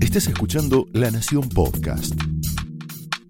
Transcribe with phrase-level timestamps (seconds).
[0.00, 2.14] Estás escuchando La Nación Podcast.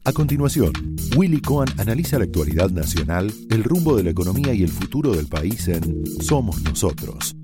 [0.04, 0.72] A continuación,
[1.16, 5.26] Willy Cohen analiza la actualidad nacional, el rumbo de la economía y el futuro del
[5.26, 7.34] país en Somos Nosotros.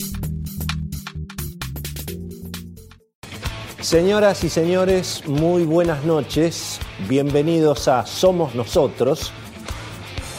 [3.81, 6.79] Señoras y señores, muy buenas noches.
[7.09, 9.33] Bienvenidos a Somos Nosotros.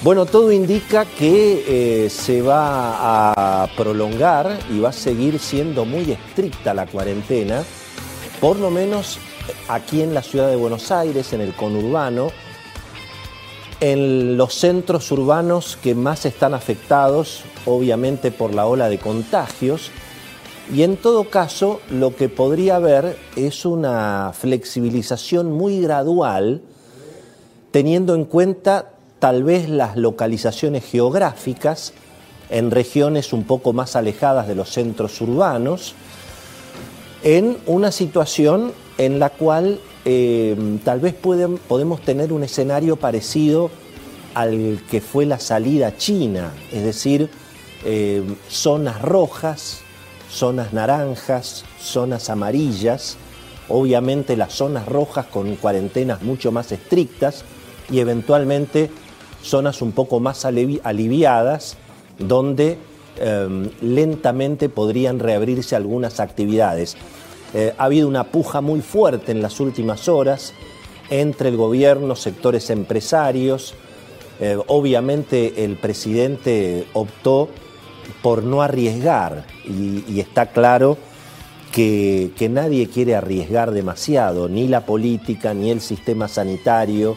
[0.03, 1.63] Bueno, todo indica que
[2.05, 7.63] eh, se va a prolongar y va a seguir siendo muy estricta la cuarentena,
[8.41, 9.17] por lo menos
[9.69, 12.31] aquí en la ciudad de Buenos Aires, en el conurbano,
[13.79, 19.89] en los centros urbanos que más están afectados, obviamente por la ola de contagios,
[20.73, 26.61] y en todo caso lo que podría haber es una flexibilización muy gradual,
[27.71, 28.92] teniendo en cuenta
[29.23, 31.93] tal vez las localizaciones geográficas
[32.49, 35.95] en regiones un poco más alejadas de los centros urbanos,
[37.23, 43.71] en una situación en la cual eh, tal vez podemos tener un escenario parecido
[44.33, 47.29] al que fue la salida China, es decir,
[47.85, 49.83] eh, zonas rojas,
[50.29, 53.15] zonas naranjas, zonas amarillas,
[53.69, 57.45] obviamente las zonas rojas con cuarentenas mucho más estrictas
[57.89, 58.89] y eventualmente
[59.43, 61.77] zonas un poco más aliviadas
[62.17, 62.77] donde
[63.17, 66.97] em, lentamente podrían reabrirse algunas actividades.
[67.53, 70.53] Eh, ha habido una puja muy fuerte en las últimas horas
[71.09, 73.75] entre el gobierno, sectores empresarios.
[74.39, 77.49] Eh, obviamente el presidente optó
[78.21, 80.97] por no arriesgar y, está claro
[81.71, 87.15] que, nadie quiere arriesgar demasiado, ni la política, ni el sistema sanitario,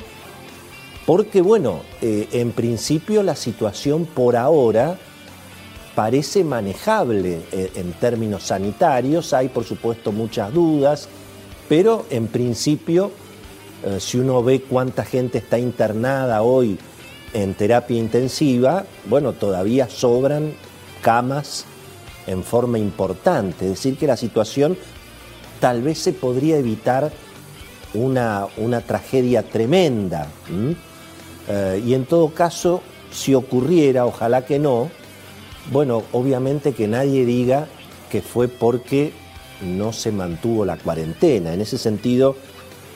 [1.07, 4.99] porque bueno, eh, en principio la situación por ahora
[5.95, 11.09] parece manejable eh, en términos sanitarios, hay por supuesto muchas dudas,
[11.69, 13.13] pero en principio,
[13.85, 16.77] eh, si uno ve cuánta gente está internada hoy
[17.33, 20.55] en terapia intensiva, bueno, todavía sobran
[21.03, 21.65] camas
[22.27, 24.77] en forma importante, es decir, que la situación
[25.61, 27.13] tal vez se podría evitar
[27.95, 30.29] una, una tragedia tremenda.
[31.49, 34.91] Eh, y en todo caso, si ocurriera, ojalá que no,
[35.71, 37.67] bueno, obviamente que nadie diga
[38.11, 39.13] que fue porque
[39.63, 41.55] no se mantuvo la cuarentena.
[41.55, 42.37] En ese sentido,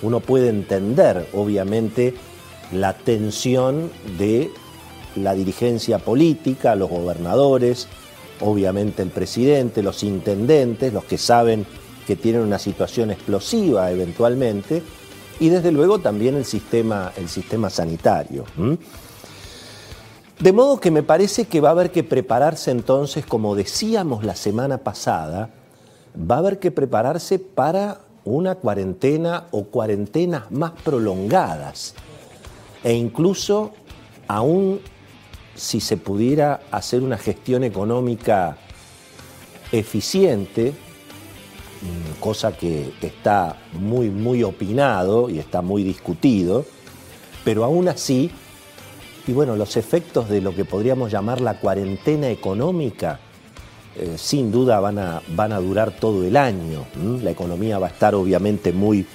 [0.03, 2.15] uno puede entender, obviamente,
[2.73, 4.51] la tensión de
[5.17, 7.89] la dirigencia política, los gobernadores,
[8.41, 11.67] obviamente el presidente, los intendentes, los que saben
[12.07, 14.83] que tienen una situación explosiva eventualmente,
[15.41, 18.45] y desde luego también el sistema, el sistema sanitario.
[20.39, 24.37] De modo que me parece que va a haber que prepararse entonces, como decíamos la
[24.37, 25.51] semana pasada,
[26.15, 31.95] va a haber que prepararse para una cuarentena o cuarentenas más prolongadas
[32.85, 33.73] e incluso
[34.29, 34.81] aún
[35.55, 38.57] si se pudiera hacer una gestión económica
[39.73, 40.75] eficiente,
[42.19, 46.65] cosa que está muy, muy opinado y está muy discutido,
[47.45, 48.31] pero aún así,
[49.27, 53.21] y bueno, los efectos de lo que podríamos llamar la cuarentena económica,
[53.97, 56.85] eh, sin duda van a, van a durar todo el año.
[57.23, 59.07] La economía va a estar obviamente muy,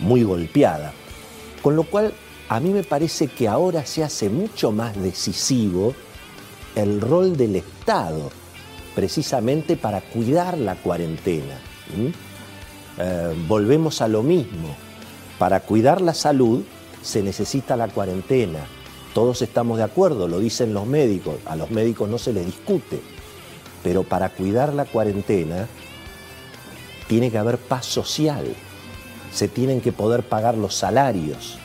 [0.00, 0.92] muy golpeada.
[1.62, 2.12] Con lo cual
[2.48, 5.94] a mí me parece que ahora se hace mucho más decisivo
[6.74, 8.30] el rol del Estado,
[8.94, 11.71] precisamente para cuidar la cuarentena.
[12.98, 14.74] Eh, volvemos a lo mismo.
[15.38, 16.62] Para cuidar la salud
[17.02, 18.60] se necesita la cuarentena.
[19.14, 23.00] Todos estamos de acuerdo, lo dicen los médicos, a los médicos no se les discute.
[23.82, 25.66] Pero para cuidar la cuarentena
[27.08, 28.46] tiene que haber paz social,
[29.32, 31.58] se tienen que poder pagar los salarios,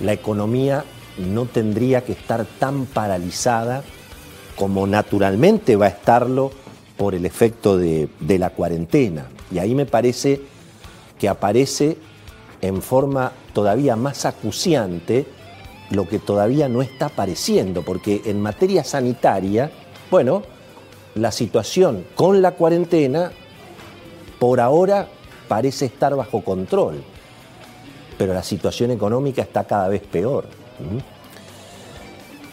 [0.00, 0.84] la economía
[1.18, 3.82] no tendría que estar tan paralizada
[4.56, 6.52] como naturalmente va a estarlo
[6.96, 9.28] por el efecto de, la cuarentena.
[9.50, 10.40] Y ahí me parece
[11.18, 11.96] que aparece
[12.60, 15.26] en forma todavía más acuciante
[15.90, 19.70] lo que todavía no está apareciendo, porque en materia sanitaria,
[20.10, 20.42] bueno,
[21.14, 23.30] la situación con la cuarentena
[24.38, 25.08] por ahora
[25.48, 27.02] parece estar bajo control
[28.22, 30.44] pero la situación económica está cada vez peor.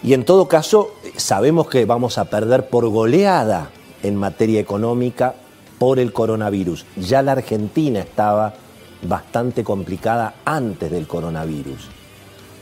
[0.01, 3.69] Y en todo caso, sabemos que vamos a perder por goleada
[4.03, 5.35] en materia económica
[5.77, 6.85] por el coronavirus.
[6.97, 8.53] Ya la Argentina estaba
[9.01, 11.87] bastante complicada antes del coronavirus.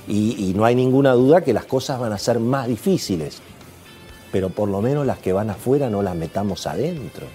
[0.07, 3.41] Y, no hay ninguna duda que las cosas van a ser más difíciles,
[4.31, 7.27] pero por lo menos las que van afuera no las metamos adentro.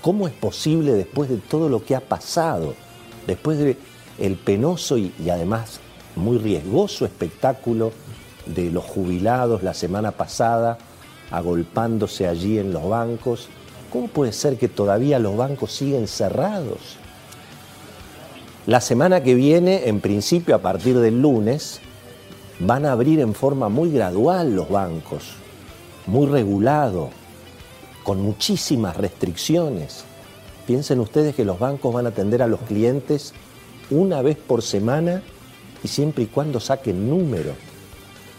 [0.00, 2.74] ¿Cómo es posible después de todo lo que ha pasado,
[3.26, 3.76] después del
[4.18, 5.80] el penoso y además
[6.14, 7.92] muy riesgoso espectáculo
[8.46, 10.78] de los jubilados la semana pasada,
[11.30, 13.48] agolpándose allí en los bancos?
[13.92, 16.96] ¿Cómo puede ser que todavía los bancos siguen cerrados?
[18.66, 21.80] La semana que viene, en principio a partir del lunes,
[22.60, 25.32] van a abrir en forma muy gradual los bancos,
[26.06, 27.10] muy regulado,
[28.04, 30.04] con muchísimas restricciones.
[30.66, 33.32] Piensen ustedes que los bancos van a atender a los clientes
[33.90, 35.22] una vez por semana
[35.82, 37.54] y siempre y cuando saquen número,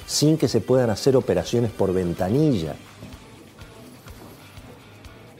[0.06, 2.76] sin que se puedan hacer operaciones por ventanilla.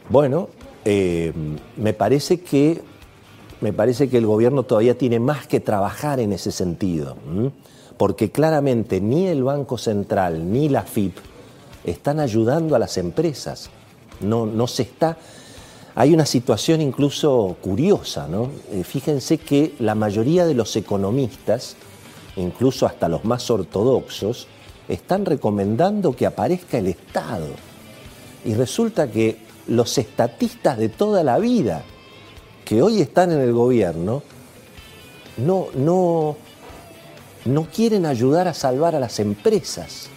[0.08, 0.48] Bueno,
[0.84, 1.32] eh,
[1.76, 2.82] me parece que
[3.62, 7.16] me parece que el gobierno todavía tiene más que trabajar en ese sentido,
[7.96, 11.16] porque claramente ni el Banco Central ni la FIP
[11.84, 13.70] están ayudando a las empresas.
[14.20, 15.16] No, no se está.
[15.94, 18.50] Hay una situación incluso curiosa, ¿no?
[18.72, 21.76] Eh, fíjense que la mayoría de los economistas,
[22.36, 24.46] incluso hasta los más ortodoxos,
[24.88, 27.48] están recomendando que aparezca el Estado.
[28.44, 29.38] Y resulta que
[29.68, 31.82] los estatistas de toda la vida,
[32.64, 34.22] que hoy están en el gobierno
[35.36, 36.36] no, no,
[37.44, 40.08] no quieren ayudar a salvar a las empresas.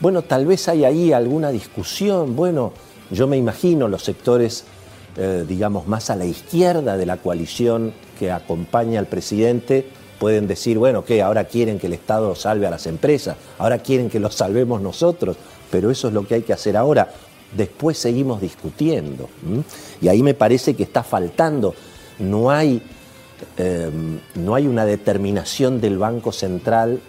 [0.00, 2.34] Bueno, tal vez hay ahí alguna discusión.
[2.34, 2.72] Bueno,
[3.10, 4.64] yo me imagino los sectores,
[5.16, 9.86] eh, digamos, más a la izquierda de la coalición que acompaña al presidente
[10.20, 14.08] pueden decir, bueno, que ahora quieren que el Estado salve a las empresas, ahora quieren
[14.08, 15.36] que los salvemos nosotros,
[15.72, 17.08] pero eso es lo que hay que hacer ahora
[17.56, 19.28] después seguimos discutiendo.
[20.00, 21.74] Y ahí me parece que está faltando.
[22.18, 22.82] No hay,
[23.56, 27.00] em, no hay una determinación del Banco Central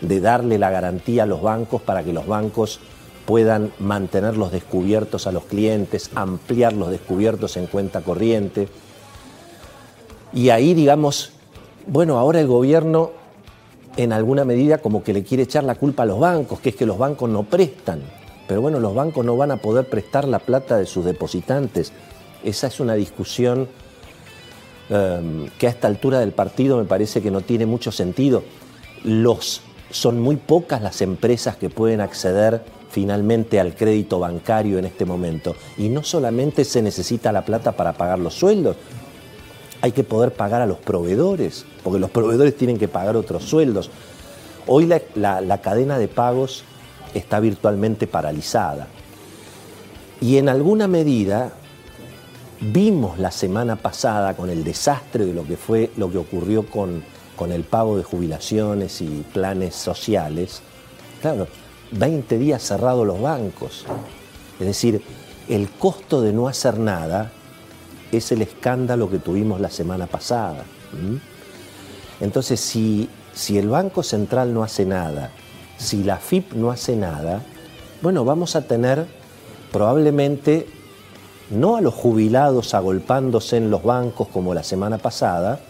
[0.00, 2.80] de darle la garantía a los bancos para que los bancos
[3.26, 8.68] puedan mantener los descubiertos a los clientes, ampliar los descubiertos en cuenta corriente.
[10.32, 11.32] Y ahí, digamos,
[11.86, 13.10] bueno, ahora el gobierno
[13.96, 16.76] en alguna medida como que le quiere echar la culpa a los bancos, que es
[16.76, 18.00] que los bancos no prestan.
[18.48, 21.92] Pero bueno, los bancos no van a poder prestar la plata de sus depositantes.
[22.42, 23.68] Esa es una discusión
[24.88, 28.42] em, que a esta altura del partido me parece que no tiene mucho sentido.
[29.04, 35.04] Los, son muy pocas las empresas que pueden acceder finalmente al crédito bancario en este
[35.04, 35.56] momento.
[35.78, 38.76] Y no solamente se necesita la plata para pagar los sueldos,
[39.82, 43.90] hay que poder pagar a los proveedores, porque los proveedores tienen que pagar otros sueldos.
[44.66, 46.64] Hoy la cadena de pagos
[47.14, 48.88] está virtualmente paralizada.
[50.20, 51.52] Y en alguna medida
[52.60, 57.02] vimos la semana pasada con el desastre de lo que fue lo que ocurrió con,
[57.34, 60.62] con el pago de jubilaciones y planes sociales.
[61.20, 61.48] Claro,
[61.90, 63.84] 20 días cerrados los bancos.
[64.60, 65.02] Es decir,
[65.48, 67.32] el costo de no hacer nada
[68.12, 70.64] es el escándalo que tuvimos la semana pasada.
[72.20, 75.30] Entonces, si, si el Banco Central no hace nada
[75.82, 77.42] si la FIP no hace nada,
[78.00, 79.06] bueno, vamos a tener
[79.72, 80.66] probablemente
[81.50, 85.60] no a los jubilados agolpándose en los bancos como la semana pasada,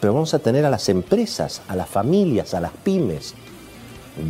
[0.00, 3.34] pero vamos a tener a las empresas, a las familias, a las pymes.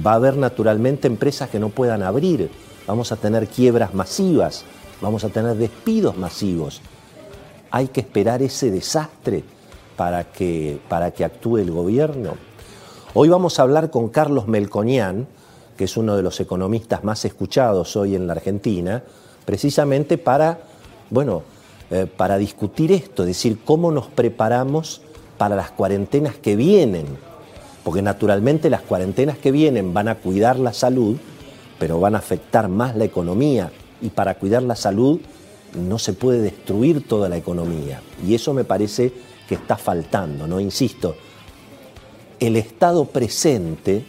[0.04, 2.50] Va a haber naturalmente empresas que no puedan abrir,
[2.86, 4.64] vamos a tener quiebras masivas,
[5.00, 6.80] vamos a tener despidos masivos.
[7.70, 9.44] Hay que esperar ese desastre
[9.96, 12.34] para que, para que actúe el gobierno.
[13.14, 15.26] Hoy vamos a hablar con Carlos Melconian,
[15.76, 19.02] que es uno de los economistas más escuchados hoy en la Argentina,
[19.44, 20.58] precisamente para,
[21.10, 21.42] bueno,
[21.90, 25.02] eh, para discutir esto, es decir, cómo nos preparamos
[25.38, 27.06] para las cuarentenas que vienen,
[27.84, 31.16] porque naturalmente las cuarentenas que vienen van a cuidar la salud,
[31.78, 35.20] pero van a afectar más la economía, y para cuidar la salud
[35.74, 39.12] no se puede destruir toda la economía, y eso me parece
[39.48, 40.60] que está faltando, ¿no?
[40.60, 41.16] Insisto,
[42.38, 44.04] el Estado presente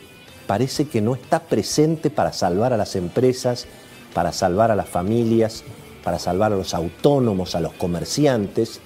[0.47, 3.67] parece que no está presente para salvar a las empresas,
[4.13, 5.63] para salvar a las familias,
[6.03, 8.79] para salvar a los autónomos, a los comerciantes.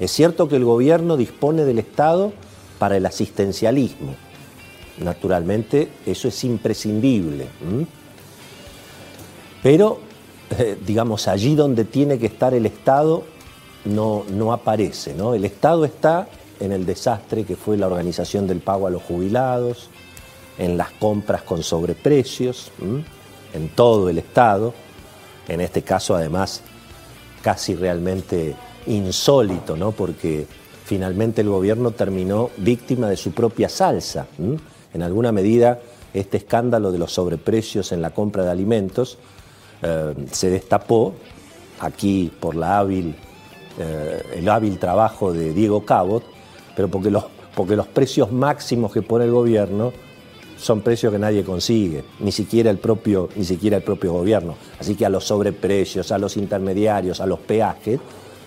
[0.00, 2.32] Es cierto que el gobierno dispone del Estado
[2.78, 4.14] para el asistencialismo.
[4.98, 7.46] Naturalmente, eso es imprescindible.
[9.62, 10.00] Pero,
[10.58, 13.24] eh, digamos, allí donde tiene que estar el Estado
[13.84, 15.14] no, no aparece.
[15.14, 15.34] ¿no?
[15.34, 16.28] El Estado está
[16.60, 19.90] en el desastre que fue la organización del pago a los jubilados,
[20.58, 22.70] en las compras con sobreprecios,
[23.52, 24.72] en todo el Estado,
[25.48, 26.62] en este caso además
[27.42, 28.54] casi realmente
[28.86, 29.92] insólito, ¿no?
[29.92, 30.46] porque
[30.84, 34.26] finalmente el gobierno terminó víctima de su propia salsa.
[34.38, 35.80] En alguna medida
[36.14, 39.18] este escándalo de los sobreprecios en la compra de alimentos
[39.82, 41.14] eh, se destapó
[41.80, 43.14] aquí por la hábil,
[43.76, 46.22] el hábil trabajo de Diego Cabot,
[46.76, 49.92] pero porque los, porque los precios máximos que pone el gobierno
[50.56, 54.56] son precios que nadie consigue, ni siquiera el propio, ni siquiera el propio gobierno.
[54.78, 58.00] Así que a los sobreprecios, a los intermediarios, a los peajes,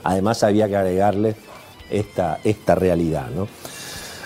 [0.03, 1.35] además había que agregarle
[1.89, 3.27] esta, esta realidad.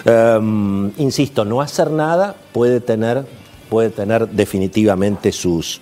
[0.06, 3.26] Em, insisto, no hacer nada puede tener,
[3.70, 5.82] puede tener definitivamente sus,